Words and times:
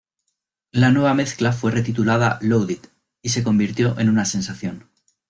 La 0.71 0.89
nueva 0.89 1.13
mezcla 1.13 1.51
fue 1.53 1.69
retitulada 1.69 2.39
"Loaded", 2.41 2.79
y 3.21 3.29
se 3.29 3.43
convirtió 3.43 3.99
en 3.99 4.09
una 4.09 4.25
sensación. 4.25 4.89